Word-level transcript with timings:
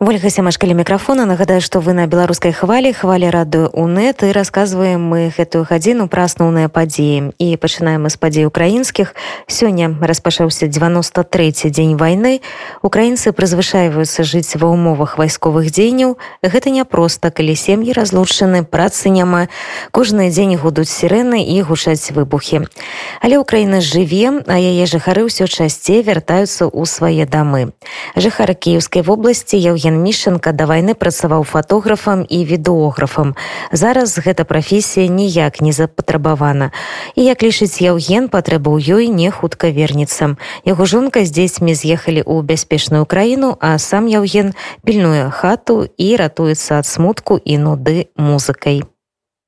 ольга 0.00 0.30
сямашкалі 0.30 0.74
мікрафона. 0.74 1.26
Нагадаю 1.26 1.60
што 1.60 1.80
вы 1.80 1.90
на 1.92 2.06
беларускай 2.06 2.52
хвалі 2.52 2.92
хвалі 2.94 3.30
радыё 3.34 3.66
унет 3.74 4.22
і 4.22 4.30
расказваем 4.30 5.02
мы 5.02 5.34
гэтую 5.34 5.66
гадзіну 5.66 6.06
пра 6.06 6.30
асноўныя 6.30 6.70
падзеі. 6.70 7.34
І 7.42 7.58
пачынаем 7.58 8.06
з 8.06 8.14
падзей 8.14 8.46
украінскіх. 8.46 9.18
Сёння 9.50 9.98
распачаўся 9.98 10.70
93 10.70 11.74
дзень 11.74 11.98
вайны. 11.98 12.40
Украінцы 12.82 13.34
прызвышайваюцца 13.34 14.22
жыць 14.22 14.54
ва 14.54 14.70
ўмовах 14.70 15.18
вайсковых 15.18 15.66
дзеянняў. 15.74 16.14
Гэта 16.46 16.70
няпроста 16.70 17.34
калі 17.34 17.58
сем'і 17.58 17.90
разлучаны 17.90 18.62
працы 18.62 19.10
няма. 19.10 19.50
Кожны 19.90 20.30
дзень 20.30 20.54
гудуць 20.62 20.86
сірэны 20.86 21.42
і 21.42 21.58
гучаць 21.66 22.14
выбухі. 22.14 22.70
Але 23.18 23.42
украіна 23.42 23.82
жыве 23.82 24.46
а 24.46 24.56
яе 24.62 24.86
жыхары 24.86 25.26
ўсё 25.26 25.50
часцей 25.50 26.06
вяртаюцца 26.06 26.70
ў 26.70 26.82
свае 26.86 27.26
дамы. 27.26 27.74
Жыхары 28.14 28.54
кіеўскай 28.54 29.02
вобласці 29.02 29.58
я 29.58 29.74
Евген 29.87 29.95
мішанка 30.03 30.51
да 30.51 30.67
вайны 30.67 30.91
працаваў 30.91 31.47
фатографам 31.47 32.27
і 32.27 32.43
відэографам 32.43 33.31
зараз 33.71 34.19
гэта 34.19 34.43
прафесія 34.43 35.07
ніяк 35.07 35.63
не 35.63 35.71
запатрабавана 35.71 36.75
і 37.15 37.23
як 37.23 37.39
лічыць 37.39 37.79
яўген 37.79 38.27
патрэба 38.27 38.67
ў 38.67 38.83
ёй 38.99 39.07
не 39.07 39.31
хутка 39.31 39.71
вернецца 39.71 40.35
яго 40.67 40.83
жонка 40.83 41.23
з 41.23 41.31
дзецьмі 41.31 41.71
з'ехалі 41.79 42.27
ў 42.27 42.43
бяспечную 42.43 43.07
краіну 43.07 43.55
а 43.63 43.79
сам 43.79 44.11
яўген 44.11 44.51
пільнуе 44.83 45.31
хату 45.31 45.87
і 45.95 46.09
ратуецца 46.19 46.83
ад 46.83 46.85
смутку 46.85 47.39
і 47.39 47.55
нуды 47.55 48.11
музыкай 48.19 48.83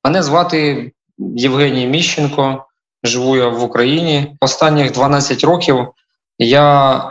мене 0.07 0.23
звати 0.23 0.91
Євгеній 1.19 1.87
Міщенко 1.87 2.65
живу 3.03 3.35
я 3.37 3.47
в 3.47 3.63
Україні 3.63 4.37
останніх 4.39 4.91
12 4.91 5.43
років 5.43 5.91
я 6.39 7.09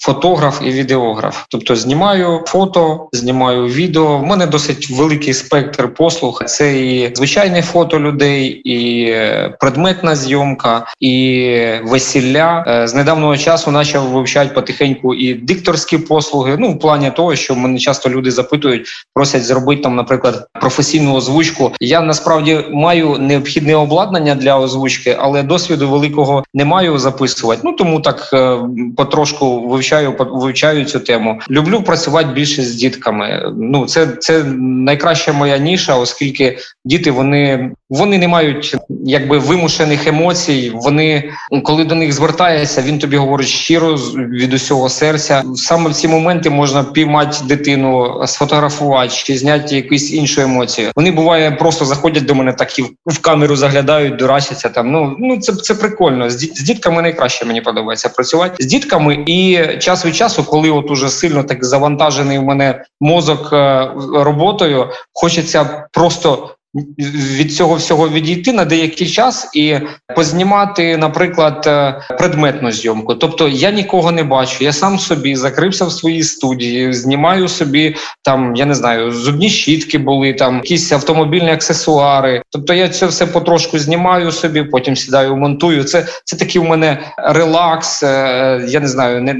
фотограф 0.00 0.60
і 0.64 0.70
відеограф. 0.70 1.44
Тобто 1.48 1.76
знімаю 1.76 2.40
фото, 2.46 3.08
знімаю 3.12 3.66
відео. 3.66 4.20
У 4.22 4.26
мене 4.26 4.46
досить 4.46 4.90
великий 4.90 5.34
спектр 5.34 5.94
послуг. 5.94 6.42
Це 6.46 6.80
і 6.80 7.10
звичайне 7.14 7.62
фото 7.62 8.00
людей, 8.00 8.46
і 8.48 9.04
е, 9.10 9.54
предметна 9.60 10.16
зйомка, 10.16 10.86
і 11.00 11.56
весілля. 11.84 12.64
Е, 12.66 12.88
з 12.88 12.94
недавнього 12.94 13.36
часу 13.36 13.72
почав 13.72 14.08
вивчати 14.08 14.54
потихеньку 14.54 15.14
і 15.14 15.34
дикторські 15.34 15.98
послуги. 15.98 16.56
Ну, 16.58 16.72
в 16.72 16.78
плані 16.78 17.10
того, 17.10 17.36
що 17.36 17.54
мене 17.54 17.78
часто 17.78 18.10
люди 18.10 18.30
запитують, 18.30 18.88
просять 19.14 19.44
зробити 19.44 19.82
там, 19.82 19.96
наприклад, 19.96 20.46
професійну 20.60 21.14
озвучку. 21.14 21.72
Я 21.80 22.00
насправді 22.00 22.64
маю 22.70 23.16
необхідне 23.18 23.74
обладнання 23.74 24.34
для 24.34 24.58
озвучки, 24.58 25.16
але 25.20 25.42
досвіду 25.42 25.88
великого 25.88 26.44
не 26.54 26.64
маю 26.64 26.98
записувати. 26.98 27.60
Ну 27.64 27.72
тому 27.72 28.00
так 28.00 28.30
е, 28.32 28.58
потрошку 28.96 29.68
вивчаю 29.68 29.89
вивчаю 29.90 30.16
вивчаю 30.18 30.84
цю 30.84 31.00
тему. 31.00 31.40
Люблю 31.50 31.82
працювати 31.82 32.28
більше 32.32 32.62
з 32.62 32.74
дітками. 32.74 33.52
Ну 33.56 33.86
це 33.86 34.06
це 34.06 34.44
найкраща 34.44 35.32
моя 35.32 35.58
ніша, 35.58 35.96
оскільки 35.96 36.58
діти 36.84 37.10
вони 37.10 37.72
вони 37.90 38.18
не 38.18 38.28
мають 38.28 38.76
якби 39.04 39.38
вимушених 39.38 40.06
емоцій. 40.06 40.72
Вони 40.74 41.30
коли 41.64 41.84
до 41.84 41.94
них 41.94 42.12
звертаєшся, 42.12 42.82
він 42.82 42.98
тобі 42.98 43.16
говорить 43.16 43.48
щиро 43.48 43.94
від 44.16 44.54
усього 44.54 44.88
серця. 44.88 45.42
Саме 45.54 45.90
в 45.90 45.94
ці 45.94 46.08
моменти 46.08 46.50
можна 46.50 46.84
піймати 46.84 47.36
дитину, 47.44 48.22
сфотографувати 48.26 49.14
чи 49.14 49.38
зняти 49.38 49.76
якусь 49.76 50.12
іншу 50.12 50.40
емоцію. 50.40 50.90
Вони 50.96 51.10
буває 51.10 51.50
просто 51.50 51.84
заходять 51.84 52.24
до 52.24 52.34
мене, 52.34 52.52
так 52.52 52.78
і 52.78 52.82
в 53.06 53.18
камеру 53.20 53.56
заглядають, 53.56 54.16
дурачаться 54.16 54.68
там. 54.68 54.92
Ну 54.92 55.16
ну 55.18 55.40
це 55.40 55.52
це 55.52 55.74
прикольно. 55.74 56.30
З 56.30 56.62
дітками 56.62 57.02
найкраще 57.02 57.44
мені 57.44 57.60
подобається 57.60 58.08
працювати 58.08 58.56
з 58.64 58.66
дітками 58.66 59.24
і 59.26 59.58
час 59.78 60.06
від 60.06 60.16
часу, 60.16 60.44
коли 60.44 60.70
от 60.70 60.90
уже 60.90 61.08
сильно 61.08 61.42
так 61.42 61.64
завантажений 61.64 62.38
в 62.38 62.42
мене 62.42 62.84
мозок 63.00 63.52
е, 63.52 63.88
роботою, 64.14 64.86
хочеться 65.12 65.88
просто 65.92 66.54
від 66.74 67.54
цього 67.54 67.74
всього 67.74 68.08
відійти 68.08 68.52
на 68.52 68.64
деякий 68.64 69.06
час 69.06 69.50
і 69.54 69.76
познімати, 70.16 70.96
наприклад, 70.96 71.64
е, 71.66 72.00
предметну 72.18 72.72
зйомку. 72.72 73.14
Тобто 73.14 73.48
я 73.48 73.70
нікого 73.70 74.12
не 74.12 74.24
бачу. 74.24 74.64
Я 74.64 74.72
сам 74.72 74.98
собі 74.98 75.36
закрився 75.36 75.84
в 75.84 75.92
своїй 75.92 76.22
студії, 76.22 76.92
знімаю 76.92 77.48
собі 77.48 77.96
там, 78.22 78.56
я 78.56 78.66
не 78.66 78.74
знаю, 78.74 79.12
зубні 79.12 79.50
щітки 79.50 79.98
були 79.98 80.32
там, 80.32 80.56
якісь 80.56 80.92
автомобільні 80.92 81.50
аксесуари. 81.50 82.42
Тобто, 82.50 82.74
я 82.74 82.88
це 82.88 83.06
все 83.06 83.26
потрошку 83.26 83.78
знімаю 83.78 84.32
собі, 84.32 84.62
потім 84.62 84.96
сідаю, 84.96 85.36
монтую. 85.36 85.84
Це 85.84 86.06
це 86.24 86.36
такий 86.36 86.60
у 86.60 86.64
мене 86.64 86.98
релакс. 87.16 88.02
Е, 88.02 88.64
я 88.68 88.80
не 88.80 88.88
знаю, 88.88 89.22
не 89.22 89.34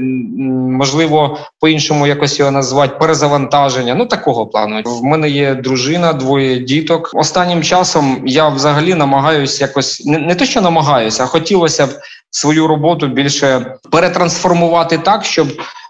можливо 0.77 1.37
по 1.59 1.67
іншому 1.67 2.07
якось 2.07 2.39
його 2.39 2.51
назвати 2.51 2.95
перезавантаження. 2.99 3.95
Ну 3.95 4.05
такого 4.05 4.47
плану. 4.47 4.81
В 4.85 5.03
мене 5.03 5.29
є 5.29 5.55
дружина, 5.55 6.13
двоє 6.13 6.59
діток 6.59 7.11
останнім 7.21 7.63
часом 7.63 8.23
я 8.25 8.49
взагалі 8.49 8.93
намагаюся 8.95 9.65
якось 9.65 10.05
не, 10.05 10.17
не 10.17 10.35
те, 10.35 10.45
що 10.45 10.61
намагаюся, 10.61 11.23
а 11.23 11.25
хотілося 11.25 11.87
б 11.87 11.89
свою 12.29 12.67
роботу 12.67 13.07
більше 13.07 13.75
перетрансформувати 13.91 14.97
так, 14.97 15.25
щоб, 15.25 15.47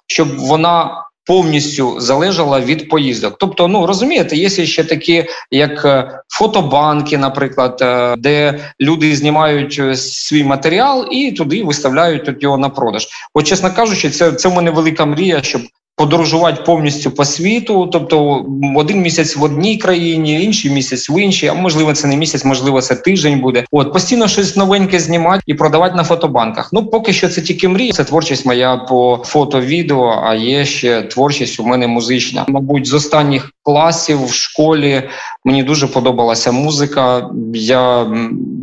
щоб 0.08 0.38
вона. 0.38 1.06
Повністю 1.26 2.00
залежала 2.00 2.60
від 2.60 2.90
поїздок, 2.90 3.36
тобто, 3.40 3.68
ну 3.68 3.86
розумієте, 3.86 4.36
є 4.36 4.50
ще 4.50 4.84
такі, 4.84 5.26
як 5.52 5.86
е, 5.86 6.20
фотобанки, 6.30 7.18
наприклад, 7.18 7.80
е, 7.82 8.16
де 8.18 8.60
люди 8.80 9.16
знімають 9.16 9.78
е, 9.80 9.96
свій 9.96 10.44
матеріал 10.44 11.08
і 11.12 11.32
туди 11.32 11.64
виставляють 11.64 12.44
його 12.44 12.58
на 12.58 12.70
продаж. 12.70 13.08
От, 13.34 13.48
чесно 13.48 13.74
кажучи, 13.74 14.10
це 14.10 14.32
це 14.32 14.50
в 14.50 14.54
мене 14.54 14.72
велика 14.72 15.06
мрія, 15.06 15.44
щоб 15.44 15.62
подорожувати 16.02 16.64
повністю 16.66 17.12
по 17.12 17.26
світу, 17.26 17.90
тобто 17.92 18.46
один 18.76 19.02
місяць 19.02 19.36
в 19.36 19.44
одній 19.44 19.78
країні, 19.78 20.44
інший 20.44 20.72
місяць 20.72 21.10
в 21.10 21.22
іншій, 21.22 21.48
а 21.48 21.54
можливо, 21.54 21.94
це 21.94 22.08
не 22.08 22.18
місяць, 22.18 22.46
можливо, 22.46 22.82
це 22.82 22.96
тиждень 22.96 23.40
буде. 23.40 23.66
От 23.72 23.94
постійно 23.94 24.28
щось 24.28 24.56
новеньке 24.56 25.00
знімати 25.00 25.44
і 25.46 25.54
продавати 25.54 25.96
на 25.96 26.04
фотобанках. 26.04 26.70
Ну 26.74 26.86
поки 26.86 27.14
що 27.14 27.30
це 27.30 27.42
тільки 27.42 27.68
мрія. 27.68 27.94
Це 27.94 28.04
творчість 28.04 28.46
моя 28.46 28.78
по 28.78 29.22
фото, 29.26 29.62
відео. 29.62 30.24
А 30.24 30.34
є 30.34 30.66
ще 30.66 31.02
творчість 31.02 31.60
у 31.60 31.64
мене 31.64 31.88
музична. 31.88 32.46
Мабуть, 32.48 32.88
з 32.88 32.94
останніх 32.94 33.52
класів 33.64 34.26
в 34.26 34.34
школі 34.34 35.04
мені 35.46 35.64
дуже 35.64 35.88
подобалася 35.88 36.52
музика. 36.52 37.30
Я 37.54 38.08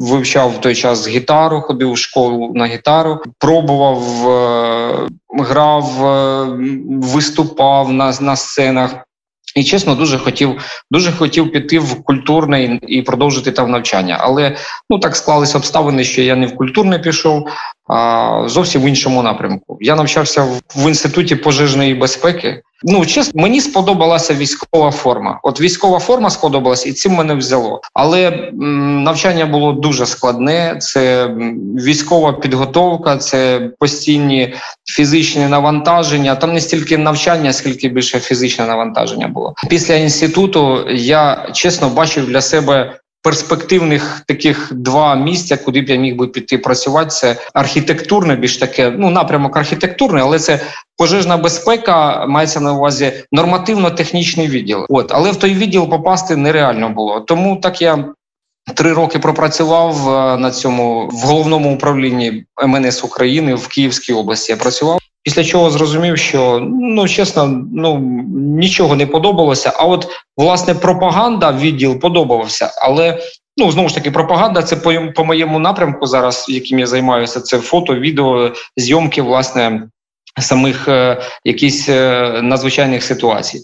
вивчав 0.01 0.51
в 0.51 0.61
той 0.61 0.75
час 0.75 1.09
гітару, 1.09 1.61
ходив 1.61 1.93
в 1.93 1.99
школу 1.99 2.53
на 2.55 2.67
гітару, 2.67 3.19
пробував 3.39 4.29
е, 4.29 5.09
грав, 5.41 6.05
е, 6.05 6.47
виступав 6.89 7.93
на, 7.93 8.13
на 8.21 8.37
сценах. 8.37 8.95
І 9.55 9.65
чесно, 9.65 9.95
дуже 9.95 10.19
хотів 10.19 10.61
дуже 10.91 11.13
хотів 11.13 11.53
піти 11.53 11.79
в 11.79 12.03
культурне 12.03 12.79
і 12.89 13.03
продовжити 13.03 13.53
там 13.53 13.71
навчання. 13.71 14.19
Але 14.21 14.57
ну 14.91 14.99
так 14.99 15.17
склалися 15.17 15.59
обставини, 15.59 16.05
що 16.05 16.23
я 16.23 16.37
не 16.37 16.47
в 16.47 16.57
культурне 16.57 16.99
пішов, 16.99 17.49
зовсім 18.47 18.83
в 18.83 18.87
іншому 18.87 19.23
напрямку. 19.23 19.79
Я 19.81 19.97
навчався 19.97 20.47
в 20.77 20.89
інституті 20.89 21.37
пожежної 21.37 21.95
безпеки. 21.95 22.63
Ну 22.83 23.07
чесно, 23.07 23.43
мені 23.43 23.61
сподобалася 23.61 24.35
військова 24.35 24.91
форма. 24.91 25.41
От 25.43 25.61
військова 25.61 25.99
форма 25.99 26.31
сподобалася, 26.31 26.89
і 26.89 26.93
цим 26.93 27.13
мене 27.13 27.35
взяло. 27.35 27.81
Але 27.95 28.29
м, 28.29 29.03
навчання 29.03 29.47
було 29.47 29.73
дуже 29.73 30.07
складне. 30.07 30.77
Це 30.81 31.31
військова 31.85 32.33
підготовка, 32.33 33.17
це 33.17 33.71
постійні 33.79 34.55
фізичні 34.85 35.47
навантаження. 35.47 36.35
Там 36.35 36.53
не 36.53 36.61
стільки 36.61 36.99
навчання, 36.99 37.53
скільки 37.53 37.89
більше 37.89 38.21
фізичне 38.21 38.67
навантаження 38.67 39.29
було. 39.29 39.55
Після 39.69 39.95
інституту 39.95 40.91
я 40.91 41.49
чесно 41.53 41.89
бачив 41.89 42.27
для 42.27 42.41
себе 42.41 42.98
перспективних 43.23 44.23
таких 44.27 44.73
два 44.73 45.15
місця, 45.15 45.57
куди 45.57 45.81
б 45.81 45.89
я 45.89 45.97
міг 45.97 46.17
би 46.17 46.27
піти 46.27 46.59
працювати. 46.59 47.11
Це 47.11 47.37
архітектурне, 47.55 48.37
більш 48.37 48.57
таке, 48.57 48.91
ну 48.91 49.11
напрямок 49.11 49.57
архітектурний, 49.57 50.23
але 50.23 50.39
це 50.39 50.61
пожежна 50.97 51.37
безпека. 51.37 52.27
Мається 52.27 52.61
на 52.61 52.73
увазі 52.73 53.13
нормативно-технічний 53.33 54.49
відділ. 54.49 54.87
От 54.89 55.13
але 55.13 55.31
в 55.31 55.37
той 55.37 55.55
відділ 55.55 55.91
попасти 55.91 56.37
нереально 56.37 56.91
було. 56.91 57.21
Тому 57.21 57.57
так 57.57 57.83
я. 57.83 58.05
Три 58.75 58.93
роки 58.93 59.19
пропрацював 59.19 60.09
е, 60.09 60.37
на 60.37 60.51
цьому 60.51 61.09
в 61.13 61.21
головному 61.21 61.75
управлінні 61.75 62.45
МНС 62.67 63.05
України 63.05 63.55
в 63.55 63.69
Київській 63.69 64.13
області. 64.13 64.53
Я 64.53 64.57
працював 64.57 64.99
Після 65.29 65.45
чого 65.45 65.71
зрозумів, 65.71 66.19
що 66.19 66.69
ну 66.81 67.09
чесно, 67.09 67.65
ну 67.75 67.99
нічого 68.59 68.97
не 68.97 69.07
подобалося. 69.07 69.73
А 69.77 69.85
от 69.85 70.09
власне 70.37 70.75
пропаганда 70.75 71.53
відділ 71.53 72.01
подобався, 72.01 72.71
але 72.83 73.19
ну 73.57 73.71
знову 73.71 73.89
ж 73.89 73.95
таки 73.95 74.11
пропаганда 74.11 74.63
це 74.63 74.77
по 74.77 74.95
по 75.15 75.25
моєму 75.25 75.59
напрямку 75.59 76.07
зараз, 76.07 76.47
яким 76.49 76.79
я 76.79 76.87
займаюся. 76.87 77.41
Це 77.41 77.59
фото, 77.59 77.95
відео, 77.95 78.53
зйомки, 78.77 79.23
власне, 79.23 79.89
самих 80.41 80.89
е, 80.89 81.23
якісь 81.45 81.89
е, 81.89 82.33
надзвичайних 82.43 83.03
ситуацій. 83.03 83.61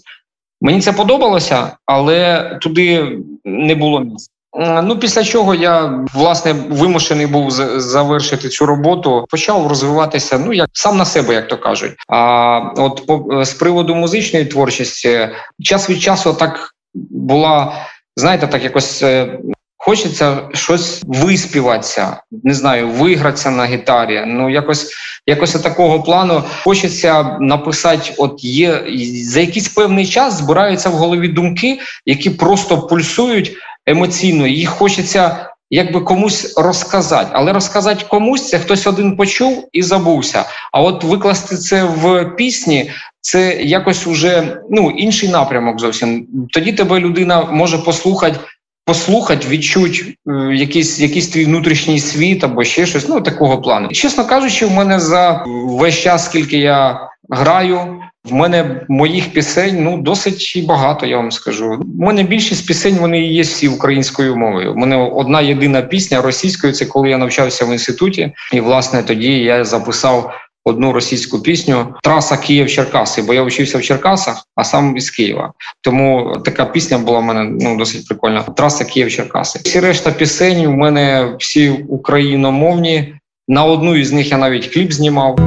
Мені 0.61 0.81
це 0.81 0.93
подобалося, 0.93 1.77
але 1.85 2.43
туди 2.61 3.17
не 3.45 3.75
було 3.75 3.99
місця. 3.99 4.34
Ну, 4.57 4.99
після 4.99 5.23
чого 5.23 5.55
я 5.55 5.99
власне 6.13 6.53
вимушений 6.69 7.27
був 7.27 7.51
завершити 7.77 8.49
цю 8.49 8.65
роботу, 8.65 9.25
почав 9.29 9.67
розвиватися. 9.67 10.39
Ну 10.45 10.53
як 10.53 10.69
сам 10.73 10.97
на 10.97 11.05
себе, 11.05 11.33
як 11.33 11.47
то 11.47 11.57
кажуть. 11.57 11.91
А 12.07 12.59
от 12.77 13.05
по 13.07 13.45
з 13.45 13.53
приводу 13.53 13.95
музичної 13.95 14.45
творчості, 14.45 15.29
час 15.63 15.89
від 15.89 16.01
часу 16.01 16.33
так 16.33 16.69
була, 17.09 17.73
знаєте, 18.15 18.47
так 18.47 18.63
якось 18.63 19.03
е, 19.03 19.39
Хочеться 19.85 20.37
щось 20.53 21.01
виспіватися, 21.07 22.17
не 22.43 22.53
знаю, 22.53 22.87
вигратися 22.89 23.51
на 23.51 23.65
гітарі. 23.65 24.23
Ну 24.27 24.49
якось 24.49 24.93
якось 25.27 25.53
такого 25.53 26.03
плану 26.03 26.43
хочеться 26.63 27.37
написати. 27.39 28.13
От 28.17 28.43
є 28.43 28.83
за 29.23 29.39
якийсь 29.39 29.67
певний 29.67 30.07
час 30.07 30.37
збираються 30.37 30.89
в 30.89 30.93
голові 30.93 31.27
думки, 31.27 31.79
які 32.05 32.29
просто 32.29 32.77
пульсують 32.77 33.57
емоційно. 33.87 34.47
Їх 34.47 34.69
хочеться 34.69 35.49
якби 35.69 36.01
комусь 36.01 36.57
розказати, 36.57 37.29
але 37.33 37.53
розказати 37.53 38.05
комусь 38.09 38.49
це 38.49 38.59
хтось 38.59 38.87
один 38.87 39.17
почув 39.17 39.69
і 39.73 39.81
забувся. 39.81 40.45
А 40.71 40.81
от 40.81 41.03
викласти 41.03 41.57
це 41.57 41.83
в 41.83 42.25
пісні. 42.25 42.91
Це 43.21 43.53
якось 43.61 44.07
уже 44.07 44.57
ну 44.69 44.91
інший 44.91 45.29
напрямок. 45.29 45.79
Зовсім 45.79 46.27
тоді 46.51 46.73
тебе 46.73 46.99
людина 46.99 47.41
може 47.41 47.77
послухати 47.77 48.39
послухати, 48.85 49.47
відчуть 49.47 50.17
е, 50.27 50.55
якийсь 50.55 50.99
якийсь 50.99 51.27
твій 51.27 51.45
внутрішній 51.45 51.99
світ 51.99 52.43
або 52.43 52.63
ще 52.63 52.85
щось. 52.85 53.07
Ну 53.07 53.21
такого 53.21 53.61
плану. 53.61 53.87
Чесно 53.87 54.25
кажучи, 54.25 54.65
в 54.65 54.71
мене 54.71 54.99
за 54.99 55.43
весь 55.47 55.99
час, 55.99 56.25
скільки 56.25 56.57
я 56.57 57.09
граю, 57.29 58.01
в 58.25 58.33
мене 58.33 58.85
моїх 58.89 59.33
пісень 59.33 59.83
ну 59.83 59.97
досить 60.01 60.65
багато. 60.67 61.05
Я 61.05 61.17
вам 61.17 61.31
скажу. 61.31 61.83
У 61.99 62.03
мене 62.03 62.23
більшість 62.23 62.67
пісень 62.67 62.95
вони 62.95 63.21
є 63.21 63.41
всі 63.41 63.67
українською 63.67 64.35
мовою. 64.35 64.73
У 64.73 64.75
мене 64.75 64.95
одна 64.95 65.41
єдина 65.41 65.81
пісня 65.81 66.21
російською. 66.21 66.73
Це 66.73 66.85
коли 66.85 67.09
я 67.09 67.17
навчався 67.17 67.65
в 67.65 67.71
інституті, 67.71 68.33
і 68.53 68.59
власне 68.59 69.03
тоді 69.03 69.39
я 69.39 69.63
записав 69.63 70.33
одну 70.63 70.93
російську 70.93 71.39
пісню 71.39 71.95
Траса 72.03 72.37
Київ-Черкаси, 72.37 73.21
бо 73.21 73.33
я 73.33 73.43
вчився 73.43 73.77
в 73.77 73.81
Черкасах, 73.81 74.43
а 74.55 74.63
сам 74.63 74.97
із 74.97 75.09
Києва. 75.09 75.53
Тому 75.81 76.37
така 76.45 76.65
пісня 76.65 76.97
була 76.97 77.19
в 77.19 77.23
мене 77.23 77.43
ну 77.61 77.77
досить 77.77 78.07
прикольна. 78.07 78.41
Траса 78.41 78.83
Київ-Черкаси. 78.83 79.59
Всі 79.63 79.79
решта 79.79 80.11
пісень 80.11 80.65
у 80.65 80.71
мене 80.71 81.35
всі 81.39 81.69
україномовні. 81.69 83.15
На 83.47 83.63
одну 83.63 83.95
із 83.95 84.11
них 84.11 84.31
я 84.31 84.37
навіть 84.37 84.67
кліп 84.67 84.91
знімав. 84.91 85.39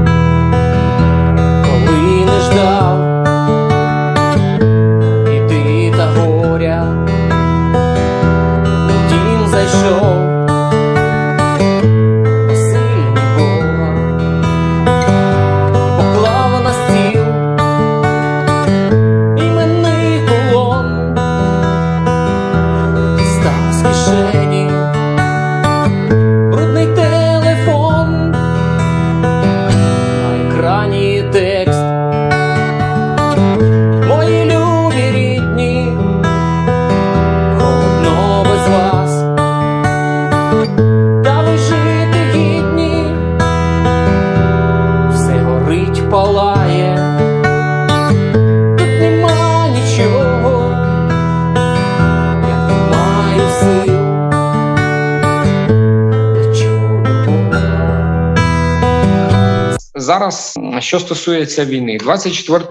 Зараз, 60.19 60.55
що 60.79 61.01
стосується 61.01 61.65
війни, 61.65 61.99
24 62.01 62.65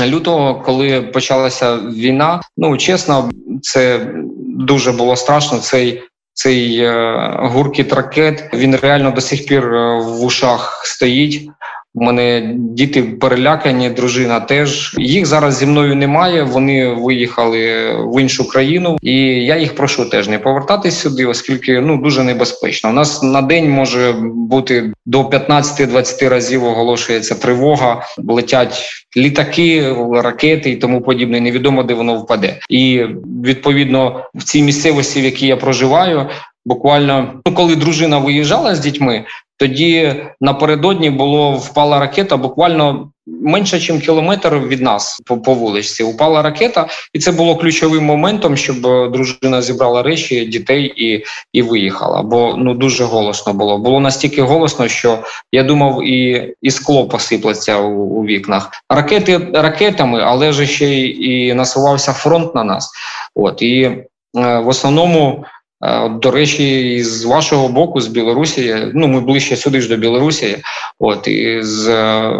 лютого, 0.00 0.54
коли 0.54 1.02
почалася 1.02 1.76
війна, 1.76 2.40
ну 2.56 2.76
чесно, 2.76 3.30
це 3.62 4.10
дуже 4.56 4.92
було 4.92 5.16
страшно. 5.16 5.58
Цей 5.58 6.02
цей 6.34 6.78
е, 6.78 7.16
гуркіт 7.38 7.92
ракет 7.92 8.50
він 8.54 8.76
реально 8.76 9.10
до 9.10 9.20
сих 9.20 9.46
пір 9.46 9.74
е, 9.74 9.98
в 9.98 10.24
ушах 10.24 10.82
стоїть. 10.86 11.50
У 11.94 12.02
мене 12.04 12.54
діти 12.56 13.02
перелякані, 13.02 13.90
дружина 13.90 14.40
теж 14.40 14.94
їх 14.98 15.26
зараз 15.26 15.56
зі 15.56 15.66
мною 15.66 15.96
немає. 15.96 16.42
Вони 16.42 16.88
виїхали 16.88 17.92
в 17.98 18.20
іншу 18.20 18.48
країну, 18.48 18.98
і 19.02 19.14
я 19.44 19.56
їх 19.56 19.74
прошу 19.74 20.04
теж 20.04 20.28
не 20.28 20.38
повертатись 20.38 20.98
сюди, 20.98 21.26
оскільки 21.26 21.80
ну 21.80 22.02
дуже 22.02 22.22
небезпечно. 22.24 22.90
У 22.90 22.92
нас 22.92 23.22
на 23.22 23.42
день 23.42 23.70
може 23.70 24.14
бути 24.34 24.92
до 25.06 25.22
15-20 25.22 26.28
разів 26.28 26.64
оголошується 26.64 27.34
тривога, 27.34 28.02
летять 28.28 28.82
літаки, 29.16 29.96
ракети 30.12 30.70
і 30.70 30.76
тому 30.76 31.00
подібне. 31.00 31.40
Невідомо 31.40 31.82
де 31.82 31.94
воно 31.94 32.18
впаде. 32.18 32.58
І 32.68 33.04
відповідно 33.44 34.24
в 34.34 34.42
цій 34.42 34.62
місцевості, 34.62 35.20
в 35.20 35.24
якій 35.24 35.46
я 35.46 35.56
проживаю. 35.56 36.26
Буквально 36.64 37.40
ну, 37.46 37.54
коли 37.54 37.76
дружина 37.76 38.18
виїжджала 38.18 38.74
з 38.74 38.80
дітьми, 38.80 39.24
тоді 39.62 40.14
напередодні 40.40 41.10
було 41.10 41.52
впала 41.52 42.00
ракета 42.00 42.36
буквально 42.36 43.10
менше, 43.26 43.92
ніж 43.92 44.04
кілометр 44.04 44.56
від 44.56 44.82
нас 44.82 45.20
по, 45.26 45.38
по 45.38 45.54
вулиці. 45.54 46.02
Упала 46.02 46.42
ракета, 46.42 46.86
і 47.12 47.18
це 47.18 47.32
було 47.32 47.56
ключовим 47.56 48.04
моментом, 48.04 48.56
щоб 48.56 48.86
е, 48.86 49.08
дружина 49.08 49.62
зібрала 49.62 50.02
речі 50.02 50.46
дітей 50.46 50.92
і 50.96 51.24
і 51.52 51.62
виїхала. 51.62 52.22
Бо 52.22 52.54
ну 52.58 52.74
дуже 52.74 53.04
голосно 53.04 53.54
було. 53.54 53.78
Було 53.78 54.00
настільки 54.00 54.42
голосно, 54.42 54.88
що 54.88 55.18
я 55.52 55.62
думав, 55.62 56.04
і 56.04 56.54
і 56.62 56.70
скло 56.70 57.08
посиплеться 57.08 57.78
у, 57.78 57.92
у 57.92 58.24
вікнах. 58.24 58.70
Ракети 58.88 59.38
ракетами, 59.54 60.20
але 60.24 60.52
ж 60.52 60.66
ще 60.66 60.86
й 60.86 61.48
і 61.48 61.54
насувався 61.54 62.12
фронт 62.12 62.54
на 62.54 62.64
нас. 62.64 62.90
От 63.34 63.62
і 63.62 63.82
е, 63.82 64.06
в 64.34 64.68
основному. 64.68 65.44
Е, 65.84 66.08
до 66.08 66.30
речі, 66.30 67.02
з 67.04 67.24
вашого 67.24 67.68
боку, 67.68 68.00
з 68.00 68.06
Білорусі, 68.06 68.76
ну 68.94 69.08
ми 69.08 69.20
ближче 69.20 69.56
сюди 69.56 69.80
ж 69.80 69.88
до 69.88 69.96
Білорусі. 69.96 70.56
От 70.98 71.28
і 71.28 71.62
з 71.62 71.88
е, 71.88 72.30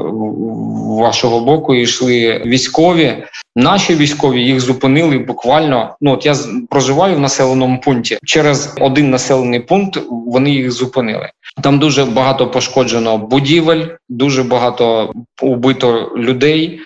вашого 1.01 1.41
боку 1.41 1.75
йшли 1.75 2.43
військові. 2.47 3.25
Наші 3.57 3.95
військові 3.95 4.43
їх 4.43 4.61
зупинили 4.61 5.19
буквально. 5.19 5.97
Ну 6.01 6.13
от 6.13 6.27
я 6.27 6.35
проживаю 6.71 7.17
в 7.17 7.21
населеному 7.21 7.81
пункті. 7.81 8.19
Через 8.25 8.75
один 8.81 9.11
населений 9.11 9.61
пункт 9.61 9.99
вони 10.11 10.51
їх 10.51 10.73
зупинили. 10.73 11.31
Там 11.63 11.79
дуже 11.79 12.05
багато 12.05 12.51
пошкоджено 12.51 13.19
будівель, 13.19 13.87
дуже 14.09 14.43
багато 14.43 15.13
убито 15.43 16.13
людей 16.17 16.81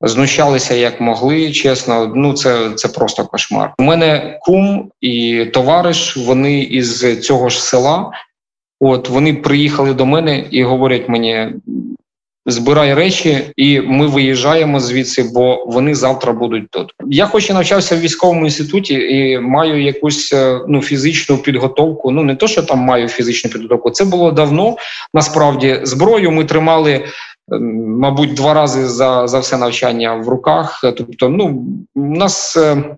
знущалися 0.00 0.74
як 0.74 1.00
могли. 1.00 1.52
Чесно, 1.52 2.12
ну 2.14 2.32
це 2.32 2.70
це 2.70 2.88
просто 2.88 3.24
кошмар. 3.24 3.74
У 3.78 3.82
мене 3.82 4.38
кум 4.42 4.90
і 5.00 5.44
товариш. 5.44 6.16
Вони 6.16 6.60
із 6.60 7.20
цього 7.20 7.48
ж 7.48 7.62
села. 7.62 8.10
От 8.80 9.08
вони 9.08 9.34
приїхали 9.34 9.94
до 9.94 10.06
мене 10.06 10.44
і 10.50 10.62
говорять 10.62 11.08
мені. 11.08 11.48
Збирай 12.48 12.94
речі, 12.94 13.38
і 13.56 13.80
ми 13.80 14.06
виїжджаємо 14.06 14.80
звідси, 14.80 15.30
бо 15.34 15.64
вони 15.66 15.94
завтра 15.94 16.32
будуть 16.32 16.70
тут. 16.70 16.92
Я 17.06 17.26
хоч 17.26 17.50
і 17.50 17.52
навчався 17.52 17.96
в 17.96 18.00
військовому 18.00 18.44
інституті 18.44 18.94
і 18.94 19.38
маю 19.38 19.82
якусь 19.82 20.32
е, 20.32 20.60
ну 20.68 20.82
фізичну 20.82 21.38
підготовку. 21.38 22.10
Ну 22.10 22.22
не 22.22 22.34
то, 22.34 22.46
що 22.46 22.62
там 22.62 22.78
маю 22.78 23.08
фізичну 23.08 23.50
підготовку. 23.50 23.90
Це 23.90 24.04
було 24.04 24.32
давно. 24.32 24.76
Насправді 25.14 25.80
зброю 25.82 26.30
ми 26.30 26.44
тримали 26.44 27.04
мабуть, 27.48 28.34
два 28.34 28.54
рази 28.54 28.86
за 28.86 29.26
за 29.26 29.38
все 29.38 29.56
навчання 29.56 30.14
в 30.14 30.28
руках. 30.28 30.80
Тобто, 30.82 31.28
ну 31.28 31.64
у 31.94 32.16
нас 32.16 32.56
е, 32.56 32.96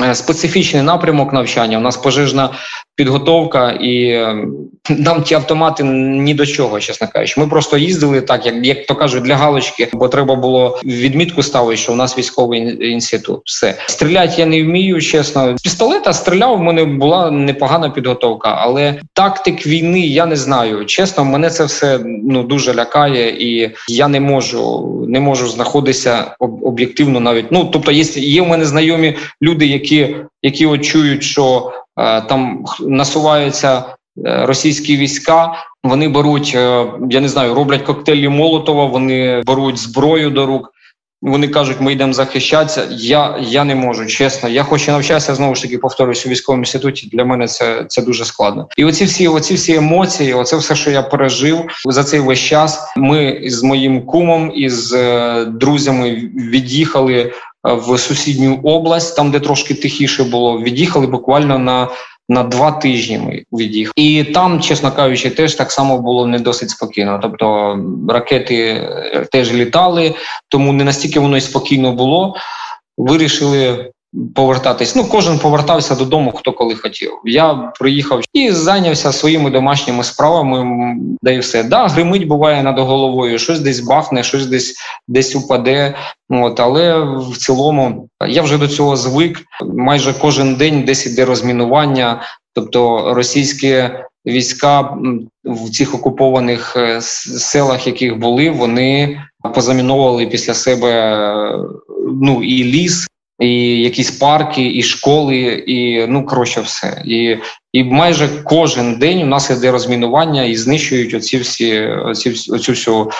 Е, 0.00 0.14
специфічний 0.14 0.82
напрямок 0.82 1.32
навчання. 1.32 1.78
У 1.78 1.80
нас 1.80 1.96
пожежна 1.96 2.50
підготовка, 2.98 3.70
і 3.70 4.04
е, 4.08 4.36
нам 4.90 5.22
ті 5.22 5.34
автомати 5.34 5.84
ні 5.84 6.34
до 6.34 6.46
чого, 6.46 6.80
чесно 6.80 7.08
кажучи. 7.12 7.40
Ми 7.40 7.46
просто 7.46 7.78
їздили 7.78 8.20
так, 8.20 8.46
як 8.46 8.66
як 8.66 8.86
то 8.86 8.94
кажуть, 8.94 9.22
для 9.22 9.36
галочки, 9.36 9.88
бо 9.92 10.08
треба 10.08 10.34
було 10.34 10.80
відмітку 10.84 11.42
ставити, 11.42 11.76
що 11.76 11.92
у 11.92 11.96
нас 11.96 12.18
військовий 12.18 12.90
інститут. 12.92 13.40
Все 13.44 13.74
стріляти 13.86 14.34
я 14.36 14.46
не 14.46 14.62
вмію. 14.62 15.00
Чесно, 15.00 15.58
з 15.58 15.62
пістолета 15.62 16.12
стріляв. 16.12 16.60
У 16.60 16.62
мене 16.62 16.84
була 16.84 17.30
непогана 17.30 17.90
підготовка, 17.90 18.58
але 18.58 19.00
тактик 19.12 19.66
війни 19.66 20.00
я 20.00 20.26
не 20.26 20.36
знаю. 20.36 20.84
Чесно, 20.84 21.24
мене 21.24 21.50
це 21.50 21.64
все 21.64 22.00
ну 22.04 22.42
дуже 22.42 22.74
лякає, 22.74 23.30
і 23.30 23.70
я 23.88 24.08
не 24.08 24.20
можу 24.20 24.94
не 25.08 25.20
можу 25.20 25.48
знаходитися 25.48 26.36
об'єктивно 26.62 27.20
навіть. 27.20 27.46
Ну 27.50 27.64
тобто, 27.72 27.92
є, 27.92 28.02
є 28.16 28.42
в 28.42 28.48
мене 28.48 28.64
знайомі 28.64 29.16
люди, 29.42 29.66
які 29.66 30.16
які 30.42 30.66
от 30.66 30.84
чують, 30.84 31.22
що 31.22 31.72
там 32.28 32.64
насуваються 32.80 33.84
російські 34.24 34.96
війська. 34.96 35.52
Вони 35.84 36.08
беруть, 36.08 36.54
я 37.10 37.20
не 37.20 37.28
знаю, 37.28 37.54
роблять 37.54 37.82
коктейлі 37.82 38.28
Молотова. 38.28 38.84
Вони 38.84 39.42
беруть 39.46 39.78
зброю 39.78 40.30
до 40.30 40.46
рук. 40.46 40.72
Вони 41.22 41.48
кажуть, 41.48 41.80
ми 41.80 41.92
йдемо 41.92 42.12
захищатися. 42.12 42.86
Я 42.90 43.38
я 43.40 43.64
не 43.64 43.74
можу, 43.74 44.06
чесно. 44.06 44.48
Я 44.48 44.62
хочу 44.62 44.92
навчатися 44.92 45.34
знову 45.34 45.54
ж 45.54 45.62
таки 45.62 45.78
повторюсь 45.78 46.26
у 46.26 46.28
військовому 46.28 46.60
інституті. 46.60 47.08
Для 47.12 47.24
мене 47.24 47.46
це 47.46 47.84
це 47.88 48.02
дуже 48.02 48.24
складно. 48.24 48.68
І 48.76 48.84
оці 48.84 49.04
всі, 49.04 49.28
оці 49.28 49.54
всі 49.54 49.74
емоції, 49.74 50.34
оце 50.34 50.56
все, 50.56 50.74
що 50.74 50.90
я 50.90 51.02
пережив 51.02 51.64
за 51.84 52.04
цей 52.04 52.20
весь 52.20 52.38
час. 52.38 52.92
Ми 52.96 53.40
з 53.44 53.62
моїм 53.62 54.06
кумом 54.06 54.52
і 54.54 54.68
з 54.68 54.92
е, 54.92 55.44
друзями 55.44 56.30
від'їхали 56.34 57.14
е, 57.14 57.32
в 57.74 57.98
сусідню 57.98 58.60
область, 58.62 59.16
там 59.16 59.30
де 59.30 59.40
трошки 59.40 59.74
тихіше 59.74 60.24
було. 60.24 60.60
Від'їхали 60.60 61.06
буквально 61.06 61.58
на 61.58 61.88
на 62.28 62.42
два 62.42 62.70
тижні 62.70 63.18
ми 63.18 63.42
від'їхали. 63.52 63.92
і 63.96 64.24
там, 64.24 64.60
чесно 64.60 64.92
кажучи, 64.92 65.30
теж 65.30 65.54
так 65.54 65.72
само 65.72 65.98
було 65.98 66.26
не 66.26 66.38
досить 66.38 66.70
спокійно. 66.70 67.18
Тобто 67.22 67.78
ракети 68.08 68.56
е, 68.56 69.26
теж 69.32 69.52
літали, 69.52 70.14
тому 70.48 70.72
не 70.72 70.84
настільки 70.84 71.20
воно 71.20 71.36
і 71.36 71.40
спокійно 71.40 71.92
було. 71.92 72.34
Вирішили 72.98 73.90
повертатись. 74.34 74.96
Ну 74.96 75.04
кожен 75.04 75.38
повертався 75.38 75.94
додому, 75.94 76.32
хто 76.32 76.52
коли 76.52 76.74
хотів. 76.74 77.12
Я 77.24 77.54
приїхав 77.54 78.22
і 78.32 78.52
зайнявся 78.52 79.12
своїми 79.12 79.50
домашніми 79.50 80.04
справами. 80.04 80.94
Да 81.22 81.30
і 81.30 81.38
все 81.38 81.62
да 81.62 81.86
гримить 81.86 82.26
буває 82.26 82.62
над 82.62 82.78
головою. 82.78 83.38
Щось 83.38 83.60
десь 83.60 83.80
бахне, 83.80 84.22
щось 84.22 84.46
десь 84.46 84.74
десь 85.08 85.36
упаде. 85.36 85.94
От 86.30 86.60
але 86.60 86.98
в 87.00 87.36
цілому 87.36 88.08
я 88.28 88.42
вже 88.42 88.58
до 88.58 88.68
цього 88.68 88.96
звик. 88.96 89.40
Майже 89.74 90.14
кожен 90.14 90.54
день 90.54 90.82
десь 90.82 91.06
іде 91.06 91.24
розмінування, 91.24 92.22
тобто 92.54 93.14
російські. 93.14 93.84
Війська 94.26 94.96
в 95.44 95.70
цих 95.70 95.94
окупованих 95.94 96.76
е, 96.76 97.00
селах, 97.00 97.86
яких 97.86 98.18
були, 98.18 98.50
вони 98.50 99.20
позаміновували 99.54 100.26
після 100.26 100.54
себе 100.54 101.18
ну 102.22 102.42
і 102.42 102.64
ліс, 102.64 103.08
і 103.38 103.80
якісь 103.80 104.10
парки, 104.10 104.72
і 104.74 104.82
школи, 104.82 105.36
і 105.66 106.06
ну 106.06 106.26
коротше, 106.26 106.60
все. 106.60 107.02
І 107.04 107.36
і 107.72 107.84
майже 107.84 108.28
кожен 108.44 108.98
день 108.98 109.22
у 109.22 109.26
нас 109.26 109.50
іде 109.50 109.70
розмінування 109.70 110.44
і 110.44 110.56
знищують 110.56 111.14
оці 111.14 111.38
всі 111.38 111.80
оці, 111.86 112.30
оцю 112.30 112.72
всю 112.72 113.10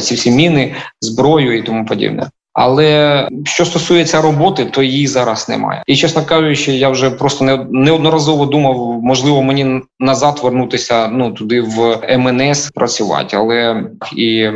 ці 0.00 0.14
всі 0.14 0.30
міни, 0.30 0.74
зброю 1.00 1.58
і 1.58 1.62
тому 1.62 1.86
подібне. 1.86 2.30
Але 2.52 3.28
що 3.44 3.64
стосується 3.64 4.20
роботи, 4.20 4.64
то 4.64 4.82
її 4.82 5.06
зараз 5.06 5.48
немає. 5.48 5.82
І 5.86 5.96
чесно 5.96 6.24
кажучи, 6.24 6.72
я 6.72 6.88
вже 6.88 7.10
просто 7.10 7.44
не 7.44 7.66
неодноразово 7.70 8.46
думав, 8.46 9.00
можливо, 9.02 9.42
мені 9.42 9.80
назад 10.00 10.40
вернутися 10.42 11.08
ну 11.08 11.30
туди 11.32 11.60
в 11.60 12.00
МНС 12.18 12.70
працювати, 12.70 13.36
але 13.36 13.84
і 14.16 14.50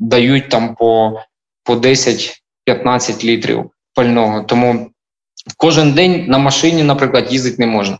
дають 0.00 0.48
там 0.48 0.74
по 0.74 1.20
по 1.64 1.74
10-15 1.74 3.24
літрів 3.24 3.70
пального. 3.94 4.42
Тому 4.42 4.90
кожен 5.56 5.92
день 5.92 6.24
на 6.28 6.38
машині, 6.38 6.82
наприклад, 6.82 7.32
їздити 7.32 7.56
не 7.58 7.66
можна. 7.66 7.98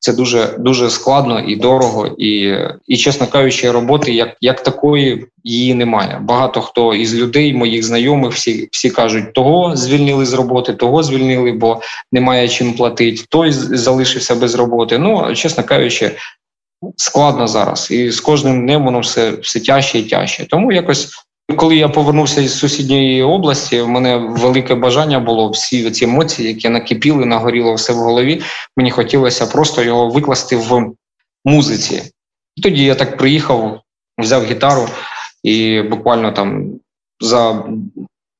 Це 0.00 0.12
дуже 0.12 0.54
дуже 0.58 0.90
складно 0.90 1.40
і 1.40 1.56
дорого, 1.56 2.06
і, 2.18 2.56
і 2.86 2.96
чесно 2.96 3.26
кажучи, 3.26 3.70
роботи 3.70 4.12
як 4.12 4.36
як 4.40 4.62
такої 4.62 5.26
її 5.44 5.74
немає. 5.74 6.18
Багато 6.22 6.60
хто 6.60 6.94
із 6.94 7.14
людей, 7.14 7.54
моїх 7.54 7.84
знайомих, 7.84 8.32
всі 8.32 8.68
всі 8.72 8.90
кажуть, 8.90 9.32
того 9.32 9.76
звільнили 9.76 10.26
з 10.26 10.32
роботи, 10.32 10.72
того 10.72 11.02
звільнили, 11.02 11.52
бо 11.52 11.80
немає 12.12 12.48
чим 12.48 12.72
платити. 12.72 13.24
Той 13.28 13.52
залишився 13.52 14.34
без 14.34 14.54
роботи. 14.54 14.98
Ну 14.98 15.34
чесно 15.34 15.64
кажучи, 15.64 16.16
складно 16.96 17.48
зараз, 17.48 17.90
і 17.90 18.10
з 18.10 18.20
кожним 18.20 18.66
днем 18.66 18.84
воно 18.84 19.00
все 19.00 19.30
все 19.30 19.60
тяжче 19.60 19.98
і 19.98 20.02
тяжче. 20.02 20.46
Тому 20.50 20.72
якось 20.72 21.10
коли 21.56 21.76
я 21.76 21.88
повернувся 21.88 22.40
із 22.40 22.58
сусідньої 22.58 23.22
області, 23.22 23.80
в 23.80 23.88
мене 23.88 24.16
велике 24.16 24.74
бажання 24.74 25.20
було 25.20 25.50
всі 25.50 25.90
ці 25.90 26.04
емоції, 26.04 26.48
які 26.48 26.68
накипіли, 26.68 27.26
нагоріло 27.26 27.74
все 27.74 27.92
в 27.92 27.96
голові. 27.96 28.42
Мені 28.76 28.90
хотілося 28.90 29.46
просто 29.46 29.82
його 29.82 30.08
викласти 30.08 30.56
в 30.56 30.92
музиці. 31.44 32.02
І 32.56 32.60
тоді 32.60 32.84
я 32.84 32.94
так 32.94 33.16
приїхав, 33.16 33.80
взяв 34.18 34.44
гітару, 34.44 34.88
і 35.42 35.82
буквально 35.82 36.32
там 36.32 36.70
за 37.20 37.64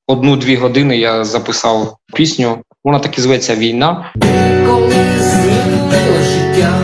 одну-дві 0.06 0.56
години 0.56 0.98
я 0.98 1.24
записав 1.24 1.96
пісню. 2.14 2.58
Вона 2.84 2.98
так 2.98 3.18
і 3.18 3.20
зветься 3.20 3.56
Війна. 3.56 4.12
Коли 4.66 4.94
життя, 6.22 6.78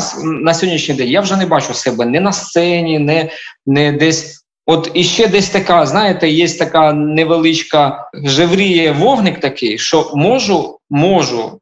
зараз 0.00 0.24
на 0.24 0.54
сьогоднішній 0.54 0.94
день 0.94 1.08
я 1.08 1.20
вже 1.20 1.36
не 1.36 1.46
бачу 1.46 1.74
себе 1.74 2.06
не 2.06 2.20
на 2.20 2.32
сцені, 2.32 2.98
не, 2.98 3.30
не 3.66 3.92
десь. 3.92 4.44
От 4.66 4.90
іще 4.94 5.26
десь 5.26 5.50
така, 5.50 5.86
знаєте, 5.86 6.28
є 6.28 6.48
така 6.48 6.92
невеличка 6.92 8.10
жевріє 8.24 8.92
вогник 8.92 9.40
такий, 9.40 9.78
що 9.78 10.10
можу, 10.14 10.78
можу. 10.90 11.60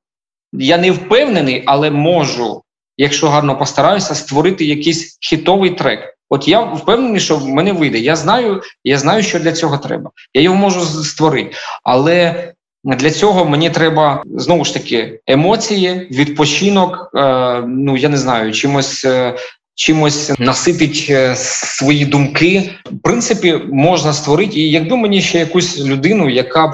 Я 0.53 0.79
не 0.79 0.91
впевнений, 0.91 1.63
але 1.67 1.91
можу, 1.91 2.63
якщо 2.97 3.29
гарно 3.29 3.59
постараюся, 3.59 4.15
створити 4.15 4.65
якийсь 4.65 5.19
хітовий 5.21 5.71
трек. 5.71 6.17
От 6.29 6.49
я 6.49 6.61
впевнений, 6.61 7.21
що 7.21 7.37
в 7.37 7.49
мене 7.49 7.73
вийде. 7.73 7.99
Я 7.99 8.17
знаю, 8.17 8.63
я 8.85 8.99
знаю, 8.99 9.23
що 9.23 9.39
для 9.39 9.53
цього 9.53 9.79
треба. 9.79 10.11
Я 10.35 10.43
його 10.43 10.57
можу 10.57 10.81
створити. 10.81 11.57
Але 11.85 12.53
для 12.95 13.11
цього 13.11 13.45
мені 13.45 13.71
треба 13.71 14.23
знову 14.35 14.65
ж 14.65 14.75
таки 14.75 15.21
емоції, 15.27 16.09
відпочинок. 16.11 17.11
Е, 17.17 17.63
ну 17.67 17.97
я 17.97 18.09
не 18.09 18.17
знаю, 18.17 18.53
чимось. 18.53 19.05
Е, 19.05 19.35
чимось 19.79 20.33
наситить 20.39 21.07
е, 21.11 21.37
свої 21.37 22.05
думки, 22.05 22.71
в 22.85 23.03
принципі, 23.03 23.61
можна 23.73 24.13
створити. 24.13 24.61
І 24.61 24.71
якби 24.71 24.97
мені 24.97 25.21
ще 25.21 25.39
якусь 25.39 25.81
людину, 25.81 26.31
яка 26.31 26.67
б 26.67 26.71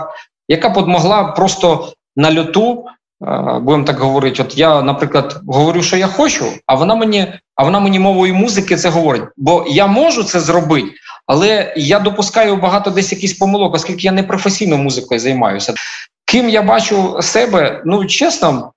яка 0.49 0.69
б 0.69 0.77
от 0.77 0.87
могла 0.87 1.25
просто 1.25 1.93
на 2.17 2.41
льоту, 2.41 2.85
будемо 3.61 3.85
так 3.85 3.99
говорити, 3.99 4.43
от 4.43 4.59
я, 4.59 4.83
наприклад, 4.83 5.41
говорю, 5.47 5.83
що 5.83 5.97
я 5.97 6.07
хочу, 6.07 6.45
а 6.67 6.75
вона 6.75 6.95
мені, 6.95 7.33
а 7.55 7.65
вона 7.65 7.81
мені 7.81 7.99
мовою 7.99 8.35
музики 8.35 8.77
це 8.77 8.89
говорить. 8.89 9.23
Бо 9.37 9.65
я 9.69 9.87
можу 9.87 10.25
це 10.25 10.41
зробити, 10.41 10.89
але 11.27 11.75
я 11.77 11.99
допускаю 11.99 12.57
багато 12.57 12.91
десь 12.91 13.13
якісь 13.13 13.35
помилок, 13.35 13.75
оскільки 13.75 14.03
я 14.03 14.13
не 14.13 14.23
професійно 14.23 14.79
музикою 14.79 15.21
займаюся. 15.21 15.75
Ким 16.25 16.49
я 16.49 16.63
бачу 16.63 17.19
себе, 17.23 17.83
ну 17.85 18.07
чесно, 18.07 18.73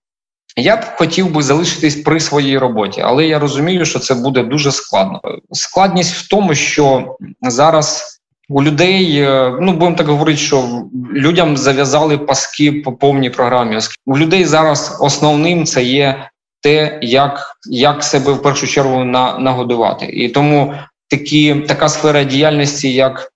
я 0.58 0.78
б 0.78 0.86
хотів 0.96 1.32
би 1.32 1.44
залишитись 1.44 1.96
при 1.96 2.20
своїй 2.20 2.58
роботі, 2.58 3.02
але 3.06 3.28
я 3.28 3.40
розумію, 3.40 3.86
що 3.86 4.00
це 4.00 4.14
буде 4.14 4.44
дуже 4.44 4.72
складно. 4.72 5.22
Складність 5.52 6.16
в 6.16 6.28
тому, 6.28 6.56
що 6.56 7.16
зараз 7.42 8.16
у 8.50 8.64
людей, 8.64 9.18
е, 9.22 9.58
ну 9.62 9.74
будемо 9.74 9.96
так 9.96 10.08
говорити, 10.08 10.38
що 10.38 10.84
людям 11.14 11.58
зав'язали 11.58 12.18
паски 12.18 12.72
по 12.72 12.94
повній 12.94 13.30
програмі. 13.30 13.80
У 14.06 14.18
людей 14.18 14.46
зараз 14.46 14.98
основним 15.00 15.66
це 15.66 15.84
є 15.84 16.30
те, 16.62 17.00
як 17.02 17.52
як 17.70 18.04
себе 18.04 18.32
в 18.32 18.42
першу 18.42 18.68
чергу 18.68 19.04
на, 19.04 19.40
нагодувати. 19.40 20.06
І 20.06 20.30
тому 20.30 20.74
такі 21.10 21.56
така 21.56 21.90
сфера 21.90 22.24
діяльності, 22.24 22.94
як 22.94 23.32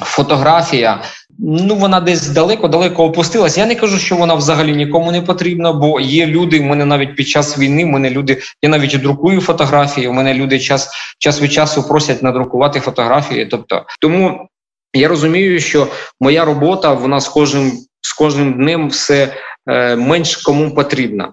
фотографія, 0.00 1.02
ну 1.38 1.74
вона 1.74 2.00
десь 2.00 2.28
далеко-далеко 2.28 3.04
опустилась. 3.04 3.58
Я 3.58 3.66
не 3.66 3.74
кажу, 3.74 3.98
що 3.98 4.16
вона 4.16 4.34
взагалі 4.34 4.76
нікому 4.76 5.12
не 5.12 5.22
потрібна, 5.22 5.72
бо 5.72 6.00
є 6.00 6.26
люди. 6.26 6.60
в 6.60 6.62
мене 6.62 6.84
навіть 6.84 7.16
під 7.16 7.28
час 7.28 7.58
війни. 7.58 7.84
в 7.84 7.88
мене 7.88 8.10
люди. 8.10 8.38
Я 8.62 8.68
навіть 8.68 9.00
друкую 9.00 9.40
фотографії. 9.40 10.08
У 10.08 10.12
мене 10.12 10.34
люди 10.34 10.58
час 10.58 10.90
час 11.18 11.42
від 11.42 11.52
часу 11.52 11.88
просять 11.88 12.22
надрукувати 12.22 12.80
фотографії. 12.80 13.46
Тобто, 13.46 13.84
тому 14.00 14.48
я 14.94 15.08
розумію, 15.08 15.60
що 15.60 15.88
моя 16.20 16.44
робота 16.44 16.92
вона 16.92 17.20
з 17.20 17.28
кожним 17.28 17.72
з 18.00 18.12
кожним 18.12 18.52
днем 18.52 18.88
все 18.88 19.34
е, 19.66 19.96
менш 19.96 20.36
кому 20.36 20.74
потрібна. 20.74 21.32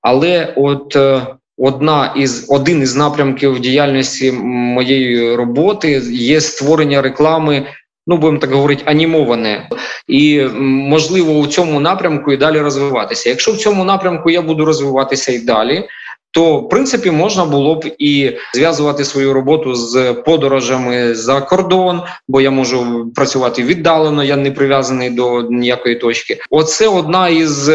Але 0.00 0.54
от 0.56 0.96
е, 0.96 1.26
одна 1.62 2.12
із 2.16 2.46
один 2.48 2.82
із 2.82 2.96
напрямків 2.96 3.60
діяльності 3.60 4.32
моєї 4.42 5.34
роботи 5.34 6.02
є 6.10 6.40
створення 6.40 7.02
реклами 7.02 7.66
ну 8.06 8.16
будемо 8.16 8.38
так 8.38 8.52
говорити, 8.52 8.82
анімоване, 8.86 9.68
і 10.08 10.42
можливо 10.60 11.32
у 11.32 11.46
цьому 11.46 11.80
напрямку 11.80 12.32
і 12.32 12.36
далі 12.36 12.58
розвиватися. 12.60 13.28
Якщо 13.28 13.52
в 13.52 13.56
цьому 13.56 13.84
напрямку 13.84 14.30
я 14.30 14.42
буду 14.42 14.64
розвиватися 14.64 15.32
і 15.32 15.38
далі. 15.38 15.88
то 16.34 16.56
в 16.56 16.68
принципі 16.68 17.10
можна 17.10 17.44
було 17.44 17.74
б 17.74 17.94
і 17.98 18.32
зв'язувати 18.54 19.04
свою 19.04 19.32
роботу 19.32 19.74
з 19.74 20.12
подорожами 20.12 21.14
за 21.14 21.40
кордон, 21.40 22.02
бо 22.28 22.40
я 22.40 22.50
можу 22.50 23.10
працювати 23.14 23.62
віддалено, 23.62 24.24
я 24.24 24.36
не 24.36 24.50
прив'язаний 24.50 25.10
до 25.10 25.42
ніякої 25.42 25.94
точки. 25.94 26.38
Оце 26.50 26.88
одна 26.88 27.28
із 27.28 27.70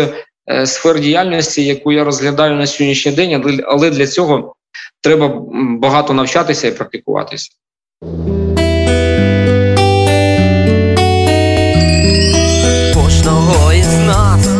сфер 0.66 1.00
діяльності, 1.00 1.66
яку 1.66 1.92
я 1.92 2.04
розглядаю 2.04 2.56
на 2.56 2.68
сьогоднішній 2.68 3.12
день, 3.12 3.64
але 3.68 3.90
для 3.90 4.08
цього 4.08 4.56
треба 5.02 5.42
багато 5.80 6.14
навчатися 6.14 6.68
і 6.68 6.72
практикуватися. 6.72 7.50
Кожного 12.94 13.74
із 13.74 13.98
нас 13.98 14.57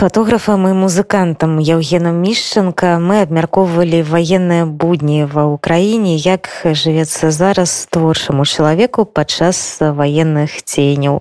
фотографам 0.00 0.64
і 0.64 0.72
музыкантам 0.72 1.60
Яўгенам 1.60 2.24
Мішчанка 2.24 2.96
мы 2.96 3.20
абмяркоўвалі 3.20 4.00
ваенныя 4.08 4.64
будні 4.64 5.28
ва 5.28 5.44
ўкраіне, 5.52 6.16
як 6.16 6.48
жывецца 6.64 7.28
зараз 7.28 7.84
творчаму 7.92 8.48
чалавеку 8.48 9.04
падчас 9.04 9.60
ваенных 9.84 10.56
ценяў. 10.64 11.18